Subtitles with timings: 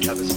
[0.00, 0.29] each other's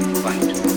[0.00, 0.69] black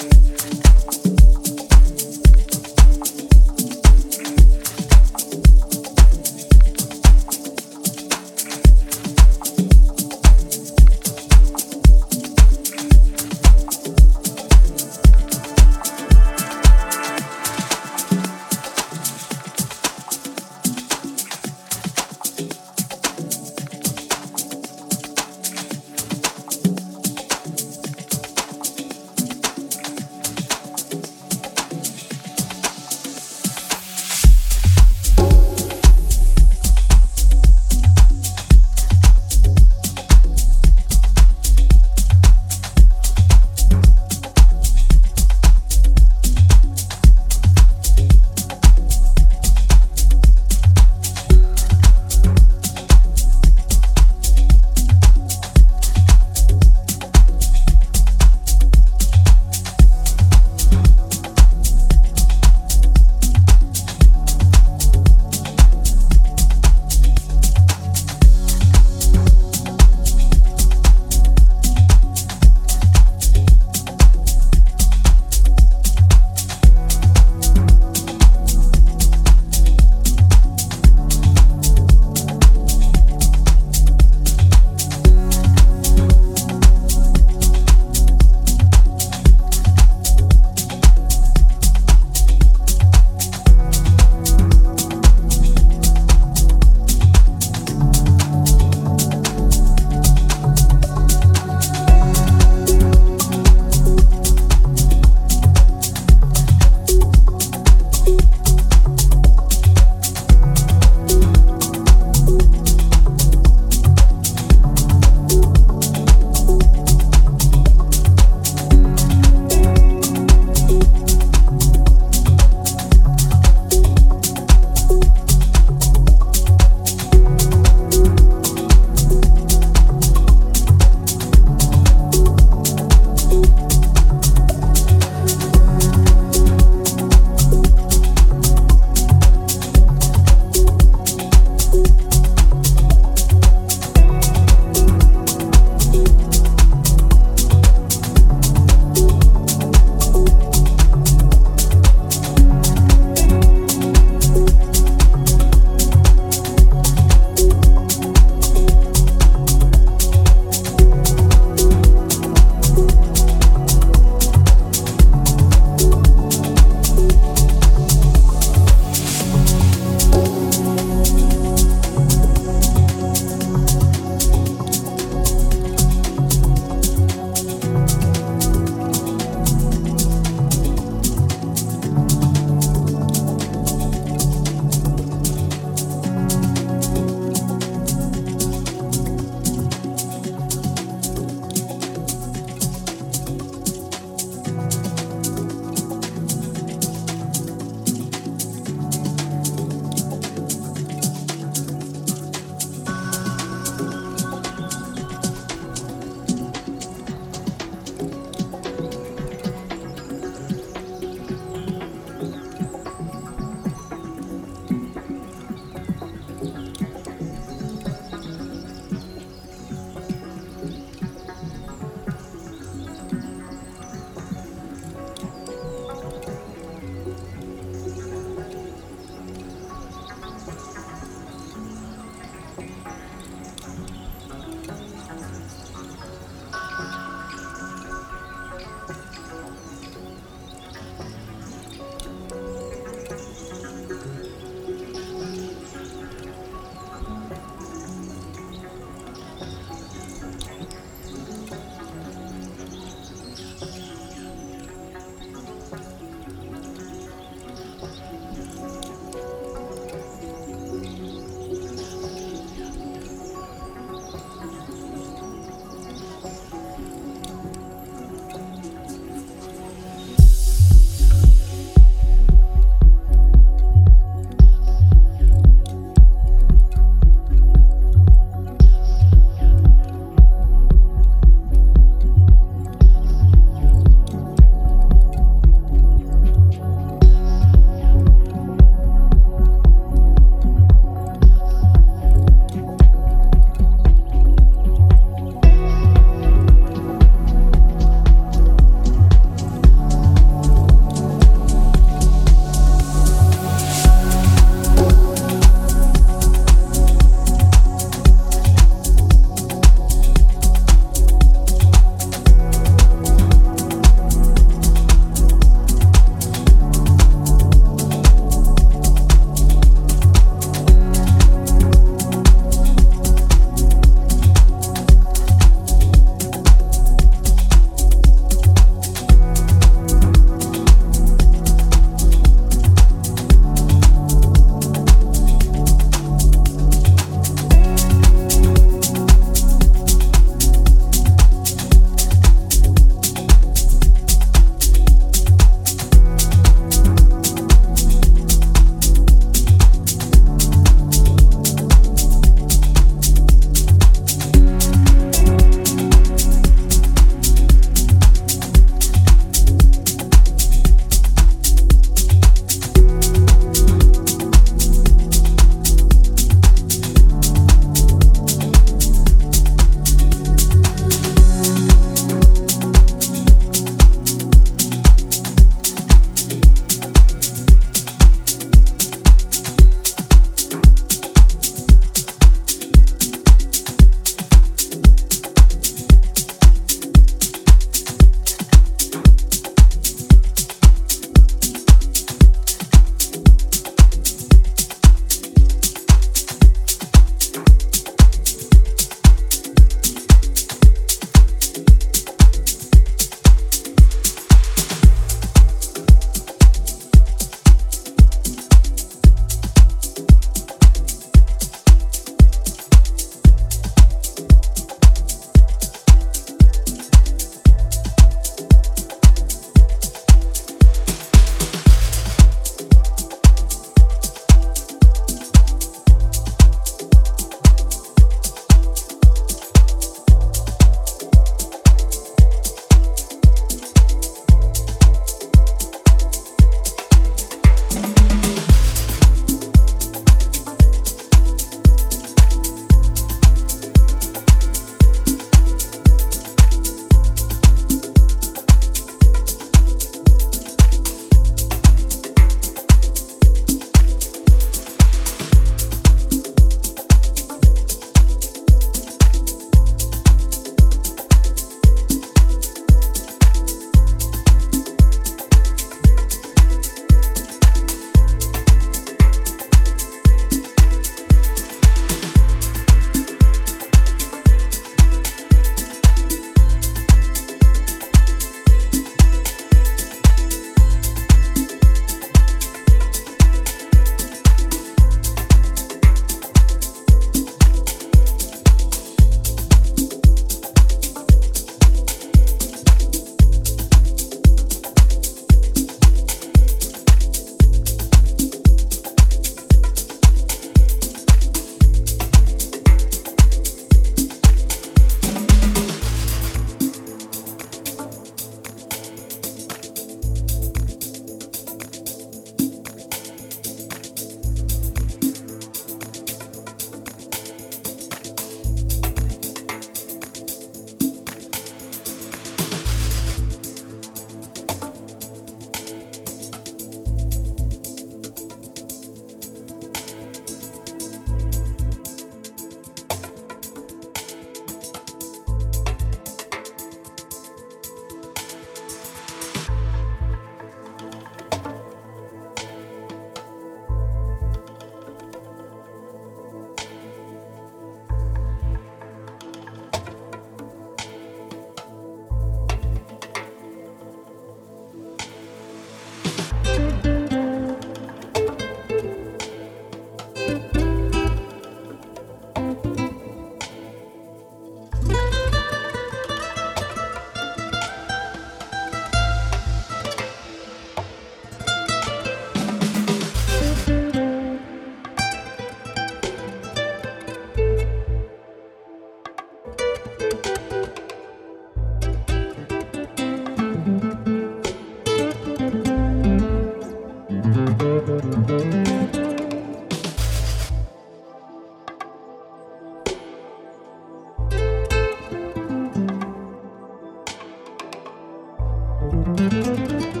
[598.91, 600.00] Música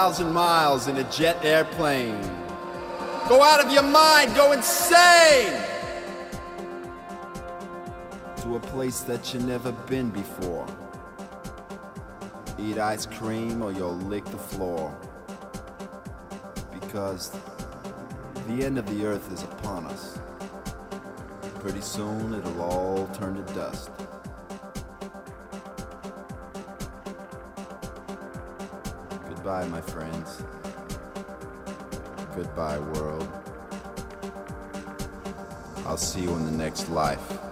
[0.00, 2.22] Thousand miles in a jet airplane.
[3.28, 5.52] Go out of your mind, go insane!
[8.38, 10.66] To a place that you've never been before.
[12.58, 14.98] Eat ice cream or you'll lick the floor.
[16.72, 17.36] Because
[18.48, 20.18] the end of the earth is upon us.
[21.56, 23.90] Pretty soon it'll all turn to dust.
[29.50, 30.44] Goodbye, my friends.
[32.36, 33.28] Goodbye, world.
[35.84, 37.49] I'll see you in the next life.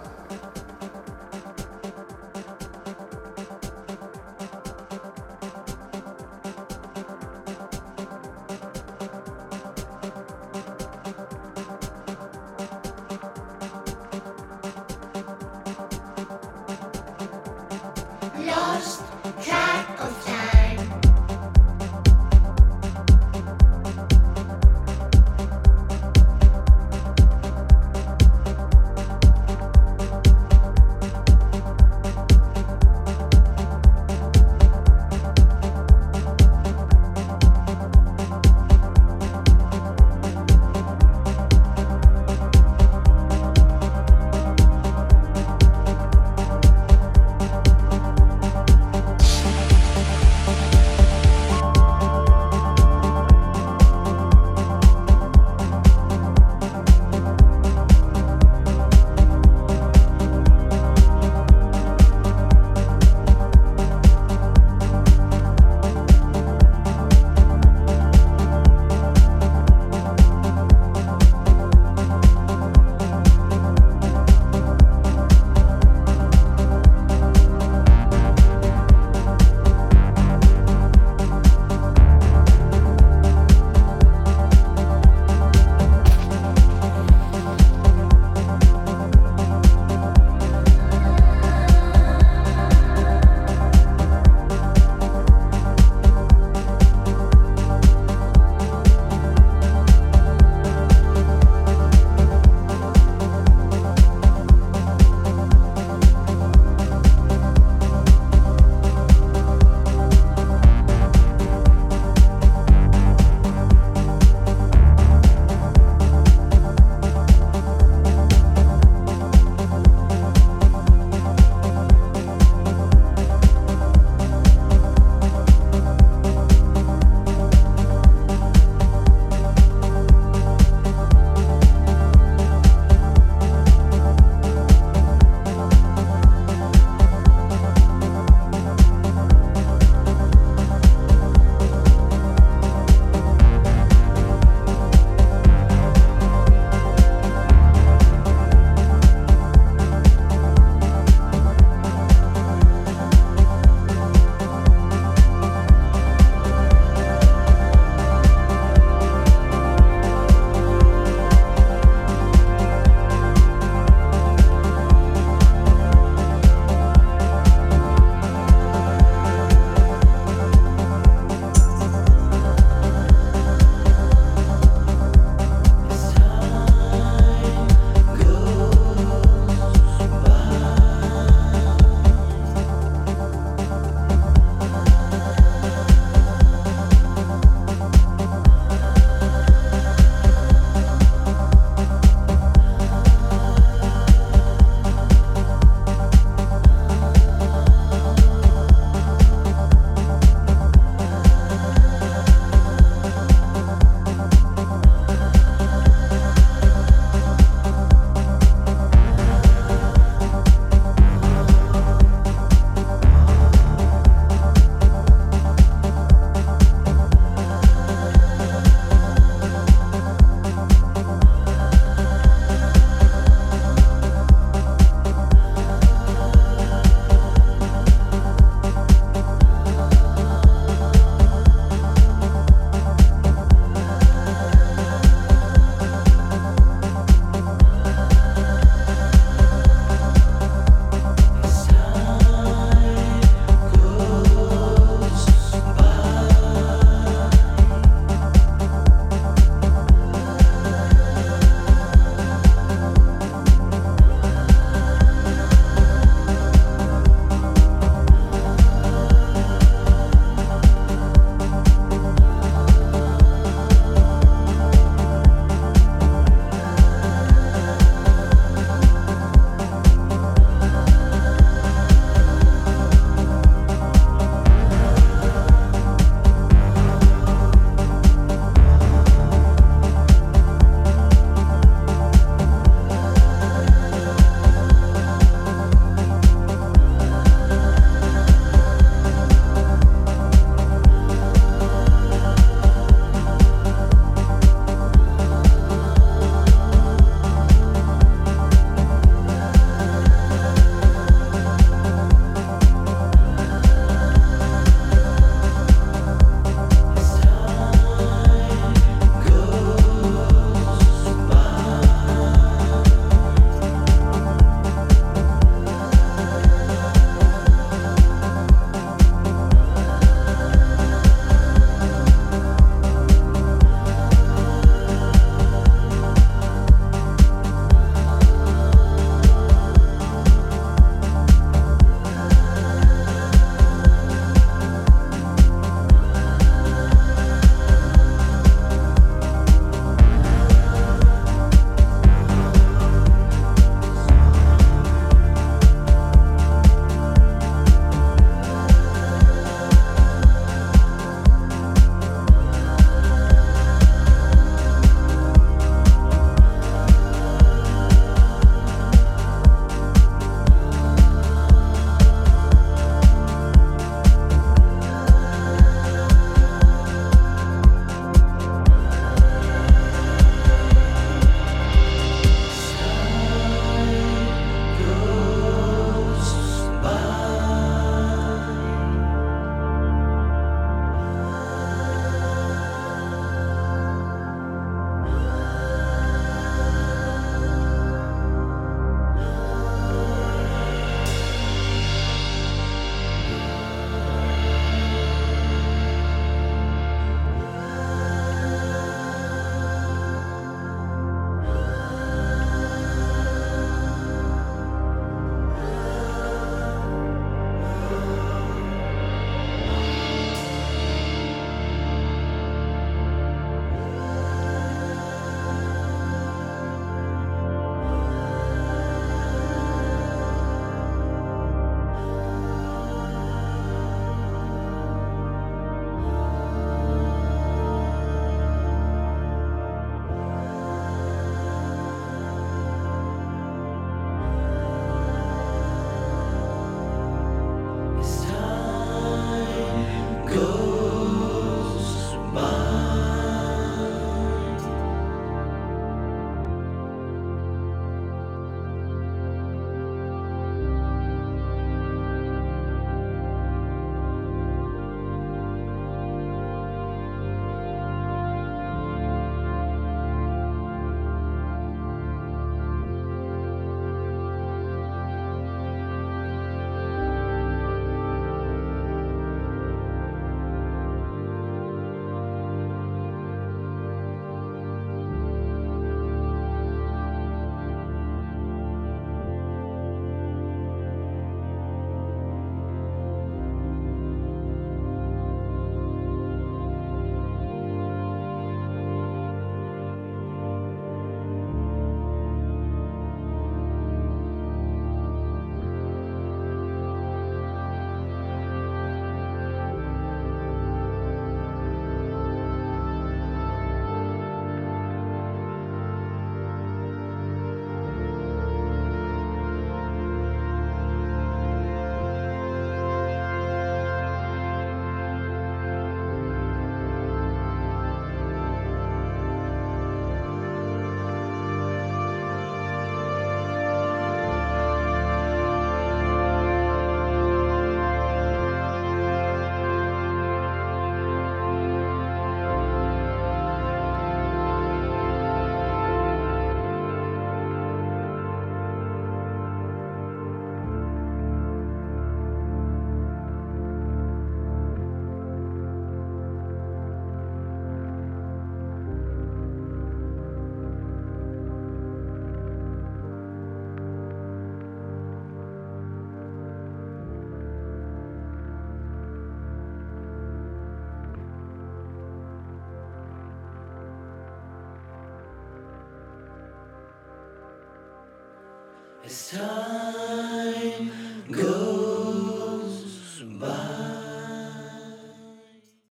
[569.31, 570.18] Time